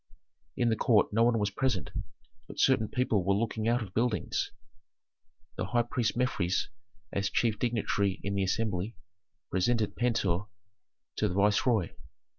In 0.57 0.69
the 0.69 0.75
court 0.75 1.13
no 1.13 1.21
one 1.23 1.37
was 1.37 1.51
present, 1.51 1.91
but 2.47 2.59
certain 2.59 2.87
people 2.87 3.23
were 3.23 3.35
looking 3.35 3.67
out 3.67 3.83
of 3.83 3.93
buildings. 3.93 4.49
The 5.57 5.67
high 5.67 5.83
priest 5.83 6.17
Mefres, 6.17 6.69
as 7.13 7.29
chief 7.29 7.59
dignitary 7.59 8.19
in 8.23 8.33
the 8.33 8.41
assembly, 8.43 8.95
presented 9.51 9.95
Pentuer 9.95 10.47
to 11.17 11.27
the 11.27 11.35
viceroy. 11.35 11.91